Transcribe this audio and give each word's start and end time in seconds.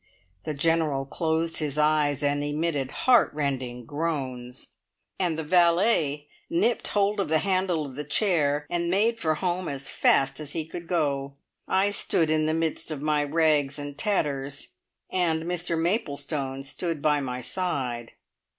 The 0.45 0.55
General 0.55 1.05
closed 1.05 1.57
his 1.57 1.77
eyes 1.77 2.23
and 2.23 2.43
emitted 2.43 2.89
heart 3.05 3.31
rending 3.35 3.85
groans, 3.85 4.67
and 5.19 5.37
the 5.37 5.43
valet 5.43 6.27
nipped 6.49 6.87
hold 6.87 7.19
of 7.19 7.27
the 7.27 7.37
handle 7.37 7.85
of 7.85 7.93
the 7.93 8.03
chair 8.03 8.65
and 8.67 8.89
made 8.89 9.19
for 9.19 9.35
home 9.35 9.69
as 9.69 9.91
fast 9.91 10.39
as 10.39 10.53
he 10.53 10.65
could 10.65 10.87
go. 10.87 11.35
I 11.67 11.91
stood 11.91 12.31
in 12.31 12.47
the 12.47 12.55
midst 12.55 12.89
of 12.89 12.99
my 13.03 13.23
rags 13.23 13.77
and 13.77 13.95
tatters, 13.95 14.69
and 15.11 15.43
Mr 15.43 15.79
Maplestone 15.79 16.63
stood 16.63 17.03
by 17.03 17.19
my 17.19 17.39
side. 17.39 18.13